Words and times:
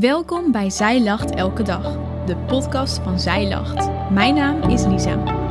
Welkom 0.00 0.52
bij 0.52 0.70
Zij 0.70 1.02
Lacht 1.02 1.34
Elke 1.34 1.62
Dag, 1.62 1.98
de 2.26 2.36
podcast 2.36 2.98
van 3.02 3.20
Zij 3.20 3.48
Lacht. 3.48 3.90
Mijn 4.10 4.34
naam 4.34 4.62
is 4.70 4.84
Lisa. 4.84 5.43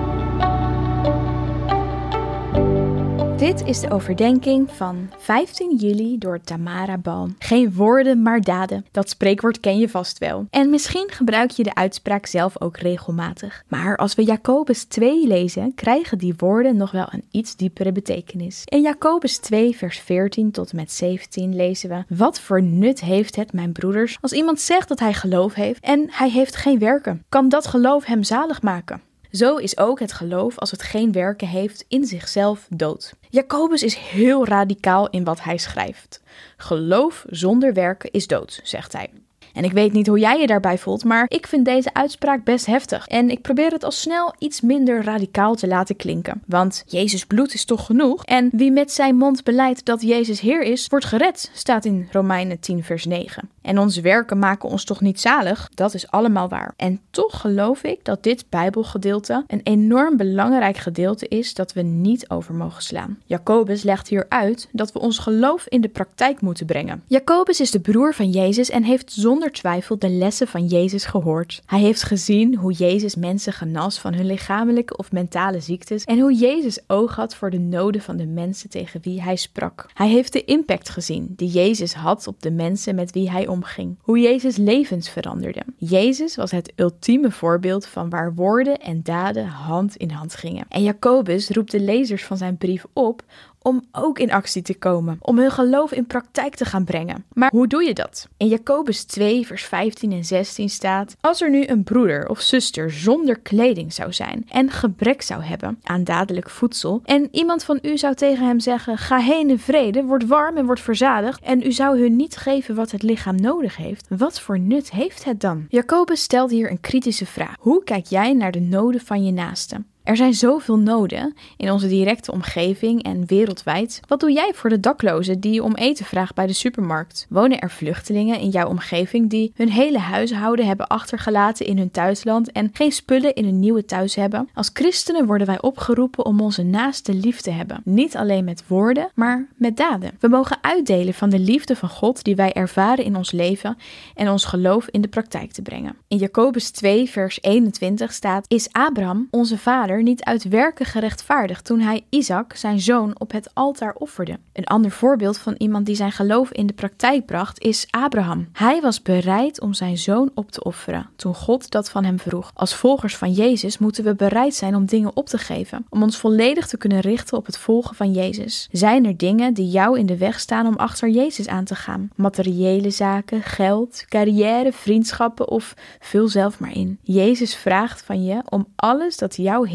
Dit 3.43 3.65
is 3.65 3.79
de 3.79 3.91
overdenking 3.91 4.71
van 4.71 5.09
15 5.17 5.75
juli 5.75 6.17
door 6.17 6.41
Tamara 6.41 6.97
Balm. 6.97 7.35
Geen 7.39 7.73
woorden, 7.73 8.21
maar 8.21 8.41
daden. 8.41 8.85
Dat 8.91 9.09
spreekwoord 9.09 9.59
ken 9.59 9.77
je 9.77 9.89
vast 9.89 10.17
wel. 10.17 10.47
En 10.49 10.69
misschien 10.69 11.09
gebruik 11.11 11.51
je 11.51 11.63
de 11.63 11.75
uitspraak 11.75 12.25
zelf 12.25 12.61
ook 12.61 12.77
regelmatig. 12.77 13.63
Maar 13.67 13.97
als 13.97 14.15
we 14.15 14.23
Jacobus 14.23 14.83
2 14.83 15.27
lezen, 15.27 15.75
krijgen 15.75 16.17
die 16.17 16.33
woorden 16.37 16.77
nog 16.77 16.91
wel 16.91 17.07
een 17.09 17.23
iets 17.31 17.55
diepere 17.55 17.91
betekenis. 17.91 18.61
In 18.65 18.81
Jacobus 18.81 19.37
2, 19.37 19.77
vers 19.77 19.99
14 19.99 20.51
tot 20.51 20.69
en 20.69 20.75
met 20.75 20.91
17 20.91 21.55
lezen 21.55 21.89
we: 21.89 22.15
Wat 22.15 22.39
voor 22.39 22.61
nut 22.61 23.01
heeft 23.01 23.35
het, 23.35 23.53
mijn 23.53 23.71
broeders, 23.71 24.17
als 24.21 24.31
iemand 24.31 24.59
zegt 24.59 24.87
dat 24.87 24.99
hij 24.99 25.13
geloof 25.13 25.53
heeft 25.53 25.83
en 25.83 26.07
hij 26.11 26.29
heeft 26.29 26.55
geen 26.55 26.79
werken? 26.79 27.23
Kan 27.29 27.49
dat 27.49 27.67
geloof 27.67 28.05
hem 28.05 28.23
zalig 28.23 28.61
maken? 28.61 29.01
Zo 29.31 29.55
is 29.55 29.77
ook 29.77 29.99
het 29.99 30.13
geloof, 30.13 30.59
als 30.59 30.71
het 30.71 30.83
geen 30.83 31.11
werken 31.11 31.47
heeft, 31.47 31.85
in 31.87 32.05
zichzelf 32.05 32.67
dood. 32.69 33.13
Jacobus 33.33 33.83
is 33.83 33.95
heel 33.95 34.45
radicaal 34.45 35.09
in 35.09 35.23
wat 35.23 35.43
hij 35.43 35.57
schrijft. 35.57 36.21
Geloof 36.57 37.25
zonder 37.29 37.73
werken 37.73 38.11
is 38.11 38.27
dood, 38.27 38.59
zegt 38.63 38.93
hij. 38.93 39.09
En 39.53 39.63
ik 39.63 39.71
weet 39.71 39.93
niet 39.93 40.07
hoe 40.07 40.19
jij 40.19 40.39
je 40.39 40.47
daarbij 40.47 40.77
voelt, 40.77 41.03
maar 41.03 41.25
ik 41.27 41.47
vind 41.47 41.65
deze 41.65 41.93
uitspraak 41.93 42.43
best 42.43 42.65
heftig. 42.65 43.07
En 43.07 43.29
ik 43.29 43.41
probeer 43.41 43.71
het 43.71 43.83
al 43.83 43.91
snel 43.91 44.35
iets 44.39 44.61
minder 44.61 45.03
radicaal 45.03 45.55
te 45.55 45.67
laten 45.67 45.95
klinken. 45.95 46.41
Want 46.45 46.83
Jezus 46.87 47.25
bloed 47.25 47.53
is 47.53 47.65
toch 47.65 47.85
genoeg? 47.85 48.25
En 48.25 48.49
wie 48.51 48.71
met 48.71 48.91
zijn 48.91 49.15
mond 49.15 49.43
beleidt 49.43 49.85
dat 49.85 50.01
Jezus 50.01 50.39
Heer 50.39 50.61
is, 50.61 50.87
wordt 50.87 51.05
gered, 51.05 51.51
staat 51.53 51.85
in 51.85 52.07
Romeinen 52.11 52.59
10, 52.59 52.83
vers 52.83 53.05
9. 53.05 53.49
En 53.63 53.79
onze 53.79 54.01
werken 54.01 54.39
maken 54.39 54.69
ons 54.69 54.83
toch 54.83 55.01
niet 55.01 55.19
zalig? 55.19 55.69
Dat 55.73 55.93
is 55.93 56.07
allemaal 56.07 56.49
waar. 56.49 56.73
En 56.77 56.99
toch 57.09 57.41
geloof 57.41 57.83
ik 57.83 58.05
dat 58.05 58.23
dit 58.23 58.45
Bijbelgedeelte 58.49 59.43
een 59.47 59.61
enorm 59.63 60.17
belangrijk 60.17 60.77
gedeelte 60.77 61.27
is 61.27 61.53
dat 61.53 61.73
we 61.73 61.81
niet 61.81 62.29
over 62.29 62.53
mogen 62.53 62.83
slaan. 62.83 63.19
Jacobus 63.25 63.83
legt 63.83 64.07
hier 64.07 64.25
uit 64.29 64.69
dat 64.71 64.91
we 64.91 64.99
ons 64.99 65.17
geloof 65.17 65.67
in 65.67 65.81
de 65.81 65.89
praktijk 65.89 66.41
moeten 66.41 66.65
brengen. 66.65 67.03
Jacobus 67.07 67.59
is 67.59 67.71
de 67.71 67.79
broer 67.79 68.13
van 68.13 68.29
Jezus 68.29 68.69
en 68.69 68.83
heeft 68.83 69.11
zonder 69.11 69.31
zonder 69.33 69.51
twijfel 69.51 69.97
de 69.99 70.09
lessen 70.09 70.47
van 70.47 70.65
Jezus 70.65 71.05
gehoord. 71.05 71.61
Hij 71.65 71.79
heeft 71.79 72.03
gezien 72.03 72.55
hoe 72.55 72.71
Jezus 72.71 73.15
mensen 73.15 73.53
genas 73.53 73.99
van 73.99 74.13
hun 74.13 74.25
lichamelijke 74.25 74.97
of 74.97 75.11
mentale 75.11 75.59
ziektes 75.59 76.03
en 76.03 76.19
hoe 76.19 76.33
Jezus 76.33 76.79
oog 76.87 77.15
had 77.15 77.35
voor 77.35 77.49
de 77.49 77.59
noden 77.59 78.01
van 78.01 78.17
de 78.17 78.25
mensen 78.25 78.69
tegen 78.69 78.99
wie 79.03 79.21
hij 79.21 79.35
sprak. 79.35 79.89
Hij 79.93 80.09
heeft 80.09 80.33
de 80.33 80.43
impact 80.43 80.89
gezien 80.89 81.33
die 81.35 81.49
Jezus 81.49 81.93
had 81.93 82.27
op 82.27 82.41
de 82.41 82.51
mensen 82.51 82.95
met 82.95 83.11
wie 83.11 83.31
hij 83.31 83.47
omging, 83.53 83.97
hoe 84.01 84.19
Jezus 84.19 84.57
levens 84.57 85.09
veranderde. 85.09 85.63
Jezus 85.77 86.35
was 86.35 86.51
het 86.51 86.73
ultieme 86.75 87.31
voorbeeld 87.31 87.85
van 87.85 88.09
waar 88.09 88.33
woorden 88.33 88.77
en 88.79 89.03
daden 89.03 89.45
hand 89.45 89.95
in 89.95 90.09
hand 90.09 90.35
gingen. 90.35 90.65
En 90.69 90.83
Jacobus 90.83 91.49
roept 91.49 91.71
de 91.71 91.79
lezers 91.79 92.23
van 92.23 92.37
zijn 92.37 92.57
brief 92.57 92.85
op 92.93 93.23
om 93.63 93.83
ook 93.91 94.19
in 94.19 94.31
actie 94.31 94.61
te 94.61 94.77
komen, 94.77 95.17
om 95.19 95.37
hun 95.37 95.51
geloof 95.51 95.91
in 95.91 96.05
praktijk 96.05 96.55
te 96.55 96.65
gaan 96.65 96.83
brengen. 96.83 97.25
Maar 97.33 97.51
hoe 97.51 97.67
doe 97.67 97.83
je 97.83 97.93
dat? 97.93 98.27
In 98.37 98.47
Jacobus 98.47 99.03
2, 99.03 99.45
vers 99.45 99.63
15 99.63 100.11
en 100.11 100.25
16 100.25 100.69
staat: 100.69 101.15
Als 101.21 101.41
er 101.41 101.49
nu 101.49 101.67
een 101.67 101.83
broeder 101.83 102.29
of 102.29 102.41
zuster 102.41 102.91
zonder 102.91 103.39
kleding 103.39 103.93
zou 103.93 104.13
zijn 104.13 104.45
en 104.49 104.71
gebrek 104.71 105.21
zou 105.21 105.43
hebben 105.43 105.79
aan 105.83 106.03
dadelijk 106.03 106.49
voedsel, 106.49 107.01
en 107.03 107.27
iemand 107.31 107.63
van 107.63 107.79
u 107.81 107.97
zou 107.97 108.15
tegen 108.15 108.45
hem 108.45 108.59
zeggen: 108.59 108.97
Ga 108.97 109.17
heen 109.17 109.49
in 109.49 109.59
vrede, 109.59 110.03
word 110.03 110.27
warm 110.27 110.57
en 110.57 110.65
word 110.65 110.79
verzadigd, 110.79 111.41
en 111.43 111.65
u 111.65 111.71
zou 111.71 111.99
hun 111.99 112.15
niet 112.15 112.35
geven 112.35 112.75
wat 112.75 112.91
het 112.91 113.03
lichaam 113.03 113.35
nodig 113.35 113.77
heeft, 113.77 114.05
wat 114.09 114.39
voor 114.39 114.59
nut 114.59 114.91
heeft 114.91 115.23
het 115.23 115.41
dan? 115.41 115.65
Jacobus 115.69 116.21
stelt 116.21 116.51
hier 116.51 116.71
een 116.71 116.81
kritische 116.81 117.25
vraag: 117.25 117.55
Hoe 117.59 117.83
kijk 117.83 118.05
jij 118.05 118.33
naar 118.33 118.51
de 118.51 118.61
noden 118.61 119.01
van 119.01 119.25
je 119.25 119.31
naaste? 119.31 119.83
Er 120.03 120.15
zijn 120.15 120.33
zoveel 120.33 120.77
noden 120.77 121.33
in 121.57 121.71
onze 121.71 121.87
directe 121.87 122.31
omgeving 122.31 123.03
en 123.03 123.25
wereldwijd. 123.25 123.99
Wat 124.07 124.19
doe 124.19 124.31
jij 124.31 124.51
voor 124.53 124.69
de 124.69 124.79
daklozen 124.79 125.39
die 125.39 125.63
om 125.63 125.75
eten 125.75 126.05
vraagt 126.05 126.35
bij 126.35 126.47
de 126.47 126.53
supermarkt? 126.53 127.25
Wonen 127.29 127.59
er 127.59 127.69
vluchtelingen 127.69 128.39
in 128.39 128.49
jouw 128.49 128.67
omgeving 128.67 129.29
die 129.29 129.51
hun 129.55 129.69
hele 129.69 129.99
huishouden 129.99 130.65
hebben 130.65 130.87
achtergelaten 130.87 131.65
in 131.65 131.77
hun 131.77 131.91
thuisland 131.91 132.51
en 132.51 132.69
geen 132.73 132.91
spullen 132.91 133.33
in 133.33 133.45
hun 133.45 133.59
nieuwe 133.59 133.85
thuis 133.85 134.15
hebben? 134.15 134.49
Als 134.53 134.69
christenen 134.73 135.25
worden 135.25 135.47
wij 135.47 135.61
opgeroepen 135.61 136.25
om 136.25 136.41
onze 136.41 136.63
naaste 136.63 137.13
lief 137.13 137.41
te 137.41 137.51
hebben. 137.51 137.81
Niet 137.83 138.15
alleen 138.15 138.43
met 138.43 138.63
woorden, 138.67 139.09
maar 139.15 139.47
met 139.55 139.77
daden. 139.77 140.11
We 140.19 140.27
mogen 140.27 140.57
uitdelen 140.61 141.13
van 141.13 141.29
de 141.29 141.39
liefde 141.39 141.75
van 141.75 141.89
God 141.89 142.23
die 142.23 142.35
wij 142.35 142.53
ervaren 142.53 143.05
in 143.05 143.15
ons 143.15 143.31
leven 143.31 143.77
en 144.15 144.29
ons 144.29 144.45
geloof 144.45 144.87
in 144.87 145.01
de 145.01 145.07
praktijk 145.07 145.51
te 145.51 145.61
brengen. 145.61 145.95
In 146.07 146.17
Jacobus 146.17 146.69
2, 146.69 147.09
vers 147.09 147.37
21 147.41 148.13
staat: 148.13 148.45
Is 148.47 148.69
Abraham, 148.71 149.27
onze 149.31 149.57
vader, 149.57 149.92
niet 150.01 150.23
uit 150.23 150.43
werken 150.43 150.85
gerechtvaardigd 150.85 151.65
toen 151.65 151.79
hij 151.79 152.05
Isaac, 152.09 152.55
zijn 152.55 152.79
zoon, 152.79 153.15
op 153.17 153.31
het 153.31 153.49
altaar 153.53 153.93
offerde. 153.93 154.39
Een 154.53 154.65
ander 154.65 154.91
voorbeeld 154.91 155.37
van 155.37 155.55
iemand 155.57 155.85
die 155.85 155.95
zijn 155.95 156.11
geloof 156.11 156.51
in 156.51 156.67
de 156.67 156.73
praktijk 156.73 157.25
bracht 157.25 157.61
is 157.61 157.87
Abraham. 157.89 158.47
Hij 158.53 158.81
was 158.81 159.01
bereid 159.01 159.61
om 159.61 159.73
zijn 159.73 159.97
zoon 159.97 160.31
op 160.33 160.51
te 160.51 160.63
offeren 160.63 161.09
toen 161.15 161.35
God 161.35 161.71
dat 161.71 161.89
van 161.89 162.03
hem 162.03 162.19
vroeg. 162.19 162.51
Als 162.53 162.75
volgers 162.75 163.15
van 163.15 163.31
Jezus 163.31 163.77
moeten 163.77 164.03
we 164.03 164.15
bereid 164.15 164.55
zijn 164.55 164.75
om 164.75 164.85
dingen 164.85 165.15
op 165.15 165.27
te 165.27 165.37
geven, 165.37 165.85
om 165.89 166.03
ons 166.03 166.17
volledig 166.17 166.67
te 166.67 166.77
kunnen 166.77 166.99
richten 166.99 167.37
op 167.37 167.45
het 167.45 167.57
volgen 167.57 167.95
van 167.95 168.11
Jezus. 168.11 168.69
Zijn 168.71 169.05
er 169.05 169.17
dingen 169.17 169.53
die 169.53 169.69
jou 169.69 169.99
in 169.99 170.05
de 170.05 170.17
weg 170.17 170.39
staan 170.39 170.67
om 170.67 170.75
achter 170.75 171.09
Jezus 171.09 171.47
aan 171.47 171.63
te 171.63 171.75
gaan? 171.75 172.09
Materiële 172.15 172.89
zaken, 172.89 173.41
geld, 173.41 174.05
carrière, 174.07 174.71
vriendschappen 174.71 175.49
of 175.49 175.73
vul 175.99 176.27
zelf 176.27 176.59
maar 176.59 176.75
in. 176.75 176.99
Jezus 177.01 177.55
vraagt 177.55 178.01
van 178.01 178.23
je 178.23 178.41
om 178.49 178.67
alles 178.75 179.17
dat 179.17 179.35
jou 179.35 179.67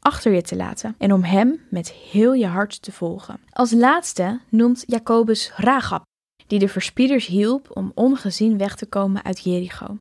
achter 0.00 0.32
je 0.32 0.42
te 0.42 0.56
laten 0.56 0.94
en 0.98 1.12
om 1.12 1.22
hem 1.22 1.60
met 1.70 1.92
heel 1.92 2.32
je 2.32 2.46
hart 2.46 2.82
te 2.82 2.92
volgen. 2.92 3.40
Als 3.50 3.72
laatste 3.72 4.40
noemt 4.48 4.84
Jacobus 4.86 5.52
Ragab, 5.56 6.02
die 6.46 6.58
de 6.58 6.68
verspieders 6.68 7.26
hielp 7.26 7.76
om 7.76 7.92
ongezien 7.94 8.58
weg 8.58 8.76
te 8.76 8.86
komen 8.86 9.24
uit 9.24 9.44
Jericho. 9.44 9.96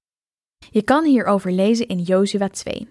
Je 0.72 0.82
kan 0.82 1.04
hierover 1.04 1.52
lezen 1.52 1.88
in 1.88 2.00
Jozua 2.00 2.48
2. 2.48 2.88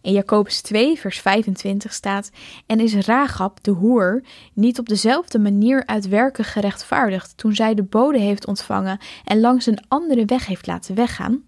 In 0.00 0.12
Jacobus 0.12 0.60
2, 0.60 0.98
vers 0.98 1.20
25 1.20 1.92
staat: 1.92 2.30
En 2.66 2.80
is 2.80 2.94
Ragab, 2.94 3.62
de 3.62 3.70
hoer, 3.70 4.22
niet 4.54 4.78
op 4.78 4.88
dezelfde 4.88 5.38
manier 5.38 5.86
uit 5.86 6.08
werken 6.08 6.44
gerechtvaardigd 6.44 7.36
toen 7.36 7.54
zij 7.54 7.74
de 7.74 7.82
bode 7.82 8.18
heeft 8.18 8.46
ontvangen 8.46 8.98
en 9.24 9.40
langs 9.40 9.66
een 9.66 9.84
andere 9.88 10.24
weg 10.24 10.46
heeft 10.46 10.66
laten 10.66 10.94
weggaan? 10.94 11.44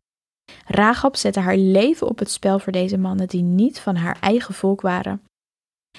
Rahab 0.66 1.16
zette 1.16 1.40
haar 1.40 1.56
leven 1.56 2.06
op 2.06 2.18
het 2.18 2.30
spel 2.30 2.58
voor 2.58 2.72
deze 2.72 2.98
mannen 2.98 3.28
die 3.28 3.42
niet 3.42 3.80
van 3.80 3.96
haar 3.96 4.16
eigen 4.20 4.54
volk 4.54 4.80
waren. 4.80 5.22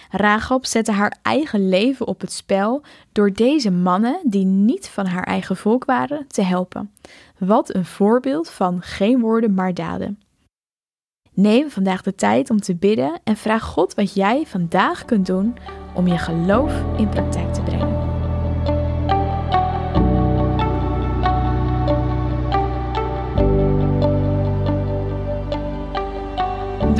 Rahab 0.10 0.66
zette 0.66 0.92
haar 0.92 1.18
eigen 1.22 1.70
leven 1.70 2.08
op 2.08 2.22
het 2.22 2.32
spel 2.32 2.82
door 3.12 3.34
deze 3.34 3.72
mannen 3.72 4.20
die 4.24 4.46
niet 4.46 4.90
van 4.90 5.06
haar 5.06 5.24
eigen 5.24 5.58
volk 5.58 5.86
waren 5.86 6.28
te 6.28 6.42
helpen. 6.42 6.92
Wat 7.38 7.76
een 7.76 7.86
voorbeeld 7.86 8.50
van 8.50 8.82
geen 8.82 9.20
woorden 9.20 9.54
maar 9.54 9.74
daden. 9.74 10.20
Neem 11.34 11.70
vandaag 11.70 12.02
de 12.02 12.16
tijd 12.16 12.50
om 12.50 12.60
te 12.60 12.76
bidden 12.76 13.20
en 13.24 13.38
vraag 13.38 13.64
God 13.64 13.94
wat 13.94 14.14
jij 14.14 14.46
vandaag 14.46 15.06
kunt 15.06 15.26
doen 15.26 15.58
om 15.96 16.08
je 16.08 16.18
geloof 16.18 16.74
in 16.98 17.10
praktijk 17.10 17.54
te 17.54 17.62
brengen. 17.62 18.21